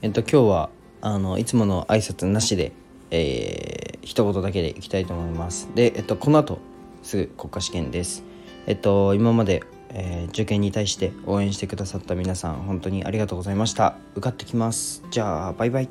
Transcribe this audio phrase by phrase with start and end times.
[0.00, 0.70] えっと今日は
[1.00, 2.70] あのいつもの挨拶なしで、
[3.10, 5.68] えー、一言だけでいきたいと思います。
[5.74, 6.58] でえっとこの後
[7.02, 8.22] すぐ国家試験です。
[8.68, 13.96] えっと今まで、えー、受験に対して応援してくださった皆さん本当にありがとうございました。
[14.14, 15.02] 受かってきます。
[15.10, 15.88] じゃあバイバイ。